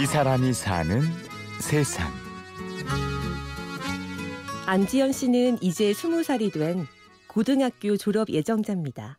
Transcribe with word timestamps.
이 0.00 0.06
사람이 0.06 0.52
사는 0.52 1.00
세상. 1.60 2.06
안지연 4.66 5.12
씨는 5.12 5.58
이제 5.62 5.92
스무 5.94 6.22
살이 6.22 6.50
된 6.50 6.86
고등학교 7.28 7.96
졸업 7.96 8.28
예정자입니다. 8.30 9.18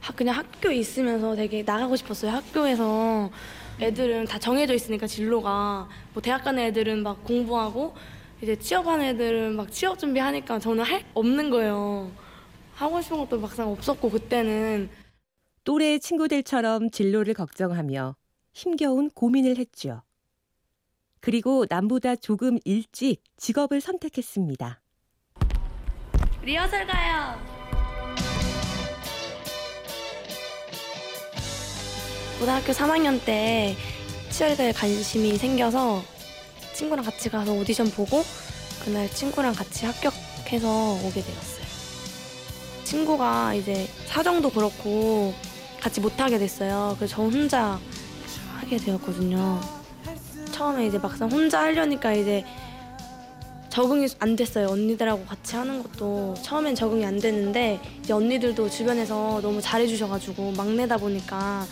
하- 0.00 0.14
그냥 0.14 0.36
학교에 0.36 0.76
있으면서 0.76 1.34
되게 1.34 1.62
나가고 1.62 1.96
싶었어요. 1.96 2.30
학교에서 2.32 3.30
애들은 3.80 4.26
다 4.26 4.38
정해져 4.38 4.74
있으니까 4.74 5.06
진로가 5.06 5.88
뭐 6.12 6.22
대학 6.22 6.44
가는 6.44 6.62
애들은 6.64 7.02
막 7.02 7.24
공부하고 7.24 7.94
이제 8.42 8.56
취업하는 8.58 9.04
애들은 9.06 9.56
막 9.56 9.70
취업 9.72 9.98
준비하니까 9.98 10.58
저는 10.58 10.84
할 10.84 11.04
없는 11.14 11.50
거예요. 11.50 12.10
하고 12.74 13.00
싶은 13.02 13.18
것도 13.18 13.40
막상 13.40 13.68
없었고 13.70 14.10
그때는 14.10 14.88
또래 15.64 15.98
친구들처럼 15.98 16.90
진로를 16.90 17.34
걱정하며 17.34 18.16
힘겨운 18.52 19.10
고민을 19.10 19.58
했죠. 19.58 20.02
그리고 21.20 21.66
남보다 21.68 22.16
조금 22.16 22.58
일찍 22.64 23.22
직업을 23.36 23.80
선택했습니다. 23.80 24.80
리허설 26.42 26.86
가요. 26.86 27.38
고등학교 32.38 32.72
3학년 32.72 33.22
때 33.24 33.76
치어리더에 34.30 34.72
관심이 34.72 35.36
생겨서 35.36 36.02
친구랑 36.72 37.04
같이 37.04 37.28
가서 37.28 37.52
오디션 37.52 37.90
보고 37.90 38.22
그날 38.82 39.10
친구랑 39.10 39.52
같이 39.52 39.84
합격해서 39.84 40.94
오게 41.04 41.20
되었어요. 41.20 41.66
친구가 42.84 43.54
이제 43.54 43.86
사정도 44.06 44.48
그렇고 44.50 45.34
같이 45.80 46.00
못하게 46.00 46.38
됐어요. 46.38 46.94
그래서 46.96 47.16
저 47.16 47.22
혼자 47.22 47.78
하게 48.60 48.76
되었거든요. 48.76 49.60
처음에 50.52 50.86
이제 50.86 50.98
막상 50.98 51.30
혼자 51.30 51.62
하려니까 51.62 52.12
이제 52.12 52.44
적응이 53.70 54.08
안 54.18 54.36
됐어요. 54.36 54.68
언니들하고 54.68 55.24
같이 55.24 55.56
하는 55.56 55.82
것도 55.82 56.34
처음엔 56.42 56.74
적응이 56.74 57.04
안 57.06 57.18
됐는데 57.18 57.80
이제 58.02 58.12
언니들도 58.12 58.68
주변에서 58.68 59.40
너무 59.40 59.60
잘해주셔가지고 59.62 60.52
막내다 60.52 60.96
보니까 60.98 61.64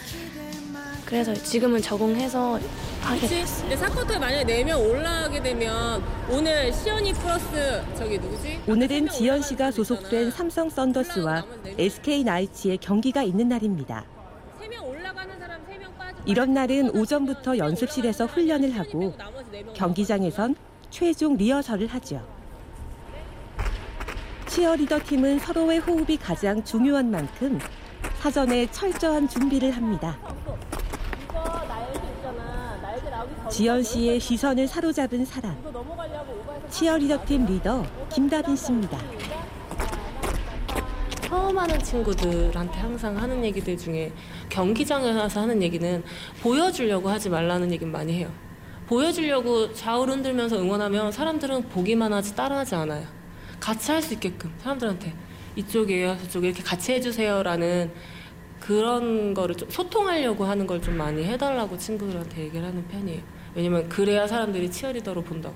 그래서 1.05 1.35
지금은 1.35 1.83
적응해서 1.83 2.59
하게. 3.03 3.27
근데 3.29 3.77
사건에 3.77 4.19
만약에 4.19 4.65
4명 4.65 4.91
올라가게 4.91 5.43
되면 5.43 6.03
오늘 6.31 6.73
시연이 6.73 7.13
플러스 7.15 7.83
저기 7.97 8.19
누구지? 8.19 8.61
오늘은 8.67 8.89
세명 8.89 9.09
지연 9.09 9.43
씨가 9.43 9.71
소속된. 9.73 10.31
삼성 10.31 10.69
썬더스와 10.71 11.45
네 11.65 11.71
명. 11.71 11.81
SK 11.81 12.25
나이츠의 12.25 12.79
경기가 12.79 13.23
있는 13.23 13.49
날입니다. 13.49 14.05
세명 14.61 14.87
올라가는 14.89 15.38
사람 15.38 15.38
3명 15.38 15.38
빠지고 15.38 15.38
이런 16.25 16.53
날은 16.53 16.91
오전부터 16.91 17.59
연습실에서 17.59 18.27
훈련을 18.27 18.79
하고 18.79 19.15
경기장에선 19.75 20.55
최종 20.91 21.37
리허설을 21.37 21.87
하죠. 21.87 22.27
치어리더 24.47 24.99
팀은 25.05 25.39
서로의 25.39 25.79
호흡이 25.79 26.17
가장 26.17 26.63
중요한 26.65 27.11
만큼 27.11 27.59
사전에 28.21 28.71
철저한 28.71 29.29
준비를 29.29 29.71
합니다. 29.71 30.19
지연 33.51 33.83
씨의 33.83 34.21
시선을 34.21 34.67
사로잡은 34.69 35.25
사람. 35.25 35.57
치어리더 36.71 37.25
팀 37.25 37.47
리더 37.47 37.85
김다빈 38.13 38.57
씨입니다. 38.57 38.99
처음 41.29 41.59
하는 41.59 41.79
친구들한테 41.79 42.79
항상 42.79 43.15
하는 43.19 43.45
얘기들 43.45 43.77
중에 43.77 44.11
경기장에 44.49 45.13
가서 45.13 45.43
하는 45.43 45.63
얘기는 45.63 46.03
보여주려고 46.41 47.11
하지 47.11 47.29
말라는 47.29 47.71
얘기는 47.71 47.93
많이 47.93 48.15
해요. 48.15 48.31
보여주려고 48.87 49.71
좌우를 49.75 50.15
흔들면서 50.15 50.59
응원하면 50.59 51.13
사람들은 51.13 51.69
보기만 51.69 52.15
하지 52.15 52.35
따라하지 52.35 52.77
않아요. 52.77 53.07
같이 53.61 53.93
할 53.93 54.01
수 54.01 54.15
있게끔 54.15 54.51
사람들한테 54.63 55.13
이쪽이에요, 55.57 56.17
저쪽에 56.17 56.49
이렇게 56.49 56.63
같이 56.63 56.93
해주세요라는 56.93 57.91
그런 58.59 59.35
거를 59.35 59.55
좀 59.55 59.69
소통하려고 59.69 60.47
하는 60.47 60.67
걸 60.67 60.81
좀 60.81 60.97
많이 60.97 61.23
해달라고 61.25 61.77
친구들한테 61.77 62.45
얘기를 62.45 62.67
하는 62.67 62.89
편이에요. 62.89 63.21
왜냐면 63.55 63.87
그래야 63.91 64.27
사람들이 64.27 64.71
치어리더로 64.71 65.21
본다고. 65.25 65.55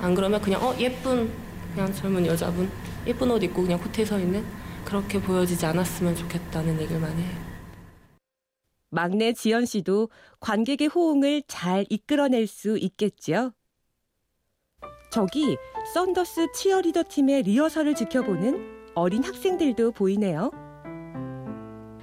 안 0.00 0.14
그러면 0.14 0.40
그냥 0.40 0.62
어 0.62 0.72
예쁜 0.78 1.28
그냥 1.74 1.92
젊은 1.92 2.24
여자분 2.26 2.70
예쁜 3.08 3.28
옷 3.32 3.42
입고 3.42 3.62
그냥 3.62 3.80
코트에 3.80 4.04
서 4.04 4.16
있는 4.20 4.44
그렇게 4.84 5.20
보여지지 5.20 5.64
않았으면 5.66 6.16
좋겠다는 6.16 6.80
얘기를 6.80 7.00
많이 7.00 7.22
해요. 7.22 7.50
막내 8.90 9.32
지연 9.32 9.66
씨도 9.66 10.10
관객의 10.40 10.88
호응을 10.88 11.42
잘 11.46 11.86
이끌어낼 11.88 12.46
수 12.46 12.76
있겠지요. 12.76 13.52
저기 15.12 15.56
썬더스 15.94 16.52
치어리더 16.54 17.04
팀의 17.08 17.42
리허설을 17.42 17.94
지켜보는 17.94 18.92
어린 18.94 19.22
학생들도 19.22 19.92
보이네요. 19.92 20.50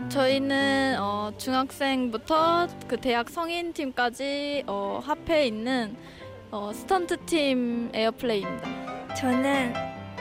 저희는 0.10 0.98
어, 1.00 1.32
중학생부터 1.38 2.68
그 2.88 2.98
대학 2.98 3.30
성인 3.30 3.74
팀까지 3.74 4.64
어, 4.68 5.02
합해 5.04 5.48
있는 5.48 5.96
어, 6.50 6.72
스턴트 6.74 7.26
팀 7.26 7.90
에어플레이입니다. 7.94 9.16
저는 9.16 9.74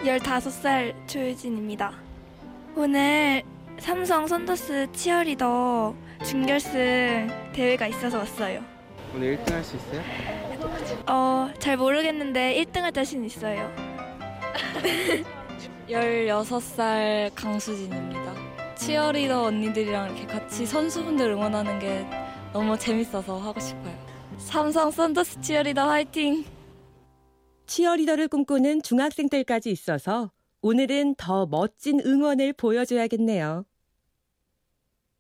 15살 0.05 1.07
조유진입니다. 1.07 2.06
오늘 2.77 3.43
삼성 3.79 4.27
썬더스 4.27 4.93
치어리더 4.93 5.95
준결승 6.25 7.29
대회가 7.53 7.87
있어서 7.87 8.19
왔어요. 8.19 8.63
오늘 9.15 9.37
1등 9.39 9.53
할 9.53 9.65
수 9.65 9.77
있어요? 9.77 10.03
어, 11.09 11.51
잘 11.59 11.77
모르겠는데 11.77 12.63
1등 12.63 12.81
할 12.81 12.93
자신 12.93 13.25
있어요. 13.25 13.71
16살 15.89 17.31
강수진입니다. 17.35 18.35
치어리더 18.77 19.45
언니들이랑 19.45 20.09
이렇게 20.17 20.27
같이 20.27 20.67
선수분들 20.67 21.31
응원하는 21.31 21.79
게 21.79 22.07
너무 22.53 22.77
재밌어서 22.79 23.39
하고 23.39 23.59
싶어요. 23.61 23.95
삼성 24.39 24.91
썬더스 24.91 25.41
치어리더 25.41 25.89
화이팅! 25.89 26.45
치어리더를 27.67 28.29
꿈꾸는 28.29 28.83
중학생들까지 28.83 29.71
있어서 29.71 30.31
오늘은 30.63 31.15
더 31.17 31.47
멋진 31.47 32.01
응원을 32.01 32.53
보여줘야겠네요. 32.55 33.65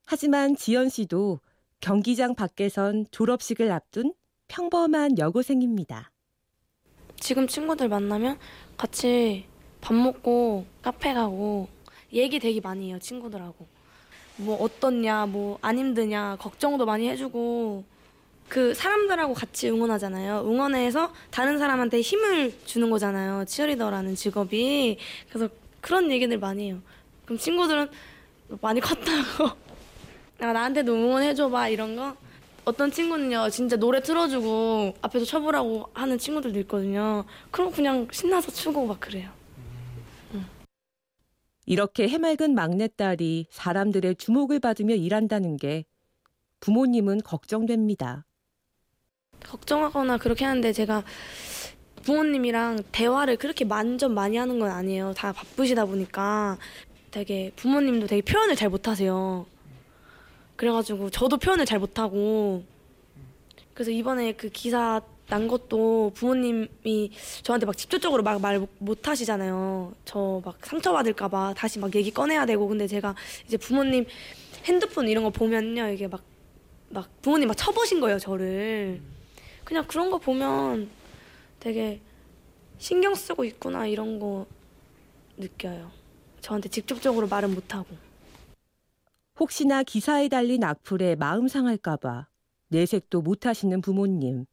하지만 0.06 0.56
지연 0.56 0.88
씨도 0.88 1.40
경기장 1.80 2.34
밖에선 2.34 3.06
졸업식을 3.10 3.70
앞둔 3.70 4.14
평범한 4.48 5.18
여고생입니다. 5.18 6.10
지금 7.18 7.46
친구들 7.46 7.88
만나면 7.88 8.38
같이 8.76 9.46
밥 9.80 9.94
먹고 9.94 10.66
카페 10.82 11.12
가고 11.12 11.68
얘기 12.12 12.38
되게 12.38 12.60
많이 12.60 12.88
해요 12.90 12.98
친구들하고 12.98 13.66
뭐 14.38 14.56
어떻냐 14.62 15.26
뭐 15.26 15.58
안 15.62 15.78
힘드냐 15.78 16.36
걱정도 16.38 16.84
많이 16.86 17.08
해주고 17.08 17.84
그 18.48 18.74
사람들하고 18.74 19.34
같이 19.34 19.68
응원하잖아요. 19.68 20.42
응원해서 20.46 21.12
다른 21.30 21.58
사람한테 21.58 22.00
힘을 22.00 22.54
주는 22.64 22.90
거잖아요. 22.90 23.44
치어리더라는 23.44 24.14
직업이. 24.14 24.98
그래서 25.28 25.48
그런 25.80 26.10
얘기들 26.10 26.38
많이 26.38 26.68
해요. 26.68 26.78
그럼 27.24 27.38
친구들은 27.38 27.88
많이 28.60 28.80
컸다고. 28.80 29.50
아, 30.40 30.52
나한테도 30.52 30.92
응원해줘봐 30.92 31.68
이런 31.68 31.96
거? 31.96 32.14
어떤 32.64 32.90
친구는요 32.90 33.48
진짜 33.50 33.76
노래 33.76 34.02
틀어주고 34.02 34.94
앞에서 35.00 35.24
쳐보라고 35.24 35.88
하는 35.94 36.18
친구들도 36.18 36.58
있거든요. 36.60 37.24
그럼 37.50 37.70
그냥 37.70 38.08
신나서 38.10 38.52
추고 38.52 38.86
막 38.86 39.00
그래요. 39.00 39.30
이렇게 41.64 42.08
해맑은 42.08 42.54
막내딸이 42.54 43.46
사람들의 43.50 44.16
주목을 44.16 44.60
받으며 44.60 44.94
일한다는 44.94 45.56
게 45.56 45.84
부모님은 46.60 47.22
걱정됩니다. 47.22 48.25
걱정하거나 49.50 50.18
그렇게 50.18 50.44
하는데 50.44 50.72
제가 50.72 51.02
부모님이랑 52.04 52.82
대화를 52.92 53.36
그렇게 53.36 53.64
만점 53.64 54.14
많이 54.14 54.36
하는 54.36 54.58
건 54.58 54.70
아니에요. 54.70 55.12
다 55.16 55.32
바쁘시다 55.32 55.86
보니까 55.86 56.56
되게 57.10 57.50
부모님도 57.56 58.06
되게 58.06 58.22
표현을 58.22 58.54
잘 58.56 58.68
못하세요. 58.68 59.46
그래가지고 60.56 61.10
저도 61.10 61.36
표현을 61.38 61.66
잘 61.66 61.78
못하고 61.78 62.64
그래서 63.74 63.90
이번에 63.90 64.32
그 64.32 64.48
기사 64.48 65.00
난 65.28 65.48
것도 65.48 66.12
부모님이 66.14 67.10
저한테 67.42 67.66
막 67.66 67.76
직접적으로 67.76 68.22
막 68.22 68.38
말 68.40 68.64
못 68.78 69.08
하시잖아요. 69.08 69.92
저 70.04 70.40
막 70.44 70.64
상처받을까봐 70.64 71.54
다시 71.56 71.78
막 71.80 71.92
얘기 71.96 72.10
꺼내야 72.12 72.46
되고 72.46 72.68
근데 72.68 72.86
제가 72.86 73.14
이제 73.46 73.56
부모님 73.56 74.06
핸드폰 74.64 75.08
이런 75.08 75.24
거 75.24 75.30
보면요 75.30 75.88
이게 75.88 76.06
막 76.08 76.22
막 76.88 77.08
부모님 77.20 77.48
막 77.48 77.56
쳐보신 77.56 77.98
거예요 77.98 78.16
저를 78.20 79.00
그냥 79.66 79.86
그런 79.86 80.10
거 80.10 80.16
보면 80.18 80.88
되게 81.60 82.00
신경 82.78 83.14
쓰고 83.14 83.44
있구나 83.44 83.86
이런 83.86 84.18
거 84.18 84.46
느껴요. 85.36 85.90
저한테 86.40 86.70
직접적으로 86.70 87.26
말은 87.28 87.54
못 87.54 87.74
하고. 87.74 87.94
혹시나 89.38 89.82
기사에 89.82 90.28
달린 90.28 90.64
악플에 90.64 91.16
마음 91.16 91.48
상할까봐 91.48 92.28
내색도 92.68 93.20
못하시는 93.20 93.82
부모님. 93.82 94.46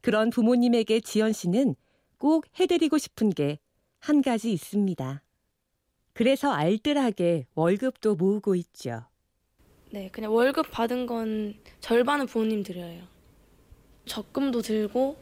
그런 0.00 0.30
부모님에게 0.30 1.00
지연 1.00 1.32
씨는 1.32 1.76
꼭 2.18 2.46
해드리고 2.58 2.98
싶은 2.98 3.30
게 3.30 3.58
한 4.00 4.22
가지 4.22 4.52
있습니다. 4.52 5.22
그래서 6.12 6.50
알뜰하게 6.52 7.46
월급도 7.54 8.16
모으고 8.16 8.54
있죠. 8.56 9.04
네, 9.90 10.08
그냥 10.10 10.32
월급 10.34 10.70
받은 10.70 11.06
건 11.06 11.54
절반은 11.80 12.26
부모님 12.26 12.62
드려요. 12.62 13.02
적금도 14.08 14.62
들고 14.62 15.16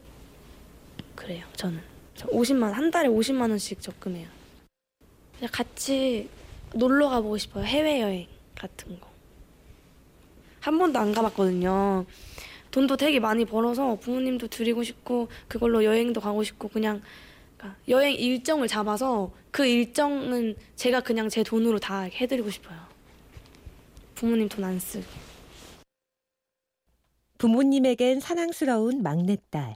그래요. 1.15 1.45
저는 1.55 1.81
저 2.15 2.27
50만 2.27 2.71
한 2.71 2.89
달에 2.89 3.07
50만 3.09 3.49
원씩 3.49 3.81
적금해요. 3.81 4.27
그냥 5.37 5.51
같이 5.51 6.29
놀러 6.73 7.09
가보고 7.09 7.37
싶어요. 7.37 7.63
해외 7.63 8.01
여행 8.01 8.27
같은 8.55 8.99
거. 8.99 9.07
한 10.59 10.77
번도 10.77 10.99
안 10.99 11.13
가봤거든요. 11.13 12.05
돈도 12.71 12.97
되게 12.97 13.19
많이 13.19 13.45
벌어서 13.45 13.95
부모님도 13.95 14.47
드리고 14.47 14.83
싶고 14.83 15.29
그걸로 15.47 15.83
여행도 15.83 16.19
가고 16.19 16.43
싶고 16.43 16.67
그냥 16.67 17.01
그러니까 17.57 17.79
여행 17.87 18.13
일정을 18.13 18.67
잡아서 18.67 19.31
그 19.51 19.65
일정은 19.65 20.55
제가 20.75 21.01
그냥 21.01 21.29
제 21.29 21.43
돈으로 21.43 21.79
다 21.79 22.01
해드리고 22.01 22.49
싶어요. 22.49 22.77
부모님 24.15 24.49
돈 24.49 24.63
안 24.65 24.79
쓰고. 24.79 25.26
부모님에겐 27.37 28.19
사랑스러운 28.19 29.03
막내딸, 29.03 29.75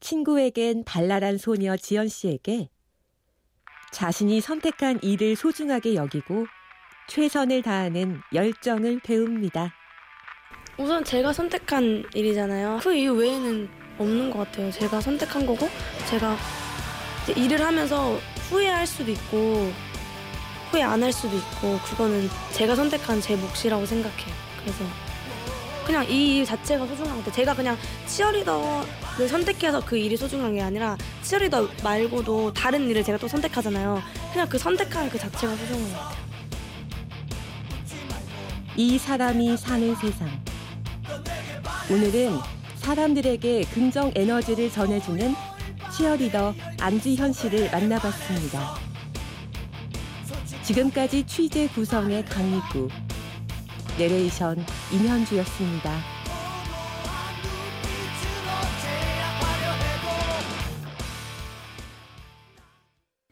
친구에겐 0.00 0.84
발랄한 0.84 1.38
소녀 1.38 1.76
지연 1.76 2.08
씨에게 2.08 2.68
자신이 3.92 4.40
선택한 4.40 5.00
일을 5.02 5.36
소중하게 5.36 5.94
여기고 5.94 6.46
최선을 7.08 7.62
다하는 7.62 8.20
열정을 8.32 9.00
배웁니다. 9.00 9.72
우선 10.78 11.04
제가 11.04 11.32
선택한 11.32 12.04
일이잖아요. 12.14 12.78
그 12.82 12.94
이유 12.94 13.12
외에는 13.12 13.68
없는 13.98 14.30
것 14.30 14.38
같아요. 14.38 14.70
제가 14.70 15.00
선택한 15.00 15.44
거고 15.44 15.68
제가 16.08 16.36
일을 17.36 17.60
하면서 17.60 18.14
후회할 18.48 18.86
수도 18.86 19.10
있고 19.10 19.70
후회 20.70 20.82
안 20.82 21.02
할 21.02 21.12
수도 21.12 21.36
있고 21.36 21.78
그거는 21.84 22.28
제가 22.54 22.74
선택한 22.76 23.20
제 23.20 23.36
몫이라고 23.36 23.84
생각해요. 23.84 24.34
그래서 24.62 24.84
그냥 25.86 26.04
이 26.08 26.38
일 26.38 26.44
자체가 26.46 26.86
소중한 26.86 27.12
것 27.16 27.18
같아요. 27.24 27.34
제가 27.34 27.54
그냥 27.54 27.76
치어리더를 28.06 29.28
선택해서 29.28 29.80
그 29.84 29.96
일이 29.96 30.16
소중한 30.16 30.54
게 30.54 30.62
아니라 30.62 30.96
치어리더 31.22 31.68
말고도 31.82 32.52
다른 32.54 32.88
일을 32.88 33.02
제가 33.04 33.18
또 33.18 33.26
선택하잖아요. 33.28 34.00
그냥 34.32 34.48
그 34.48 34.58
선택한 34.58 35.10
그 35.10 35.18
자체가 35.18 35.54
소중한 35.56 35.82
것 35.92 35.98
같아요. 35.98 36.20
이 38.76 38.98
사람이 38.98 39.56
사는 39.56 39.94
세상. 39.96 40.28
오늘은 41.90 42.38
사람들에게 42.76 43.64
긍정 43.74 44.10
에너지를 44.14 44.70
전해주는 44.70 45.34
치어리더 45.92 46.54
안지현 46.80 47.32
씨를 47.32 47.70
만나봤습니다. 47.70 48.76
지금까지 50.62 51.24
취재 51.26 51.66
구성의 51.68 52.24
강미구, 52.26 52.88
내레이션 54.00 54.64
임현주였습니다. 54.92 56.19